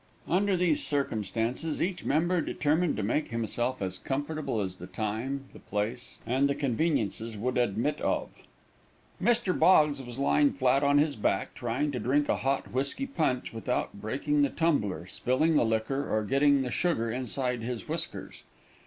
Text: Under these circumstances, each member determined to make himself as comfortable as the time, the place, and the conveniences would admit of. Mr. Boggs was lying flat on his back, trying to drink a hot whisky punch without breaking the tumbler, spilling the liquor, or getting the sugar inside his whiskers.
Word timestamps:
Under 0.27 0.57
these 0.57 0.83
circumstances, 0.83 1.79
each 1.79 2.03
member 2.03 2.41
determined 2.41 2.97
to 2.97 3.03
make 3.03 3.27
himself 3.27 3.83
as 3.83 3.99
comfortable 3.99 4.59
as 4.59 4.77
the 4.77 4.87
time, 4.87 5.43
the 5.53 5.59
place, 5.59 6.17
and 6.25 6.49
the 6.49 6.55
conveniences 6.55 7.37
would 7.37 7.55
admit 7.55 8.01
of. 8.01 8.29
Mr. 9.21 9.53
Boggs 9.59 10.01
was 10.01 10.17
lying 10.17 10.53
flat 10.53 10.81
on 10.81 10.97
his 10.97 11.15
back, 11.15 11.53
trying 11.53 11.91
to 11.91 11.99
drink 11.99 12.27
a 12.29 12.37
hot 12.37 12.73
whisky 12.73 13.05
punch 13.05 13.53
without 13.53 13.93
breaking 13.93 14.41
the 14.41 14.49
tumbler, 14.49 15.05
spilling 15.05 15.55
the 15.55 15.63
liquor, 15.63 16.09
or 16.11 16.23
getting 16.23 16.63
the 16.63 16.71
sugar 16.71 17.11
inside 17.11 17.61
his 17.61 17.87
whiskers. 17.87 18.41